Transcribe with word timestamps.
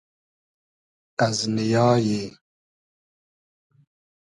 از 1.17 1.39
نییای 1.55 2.31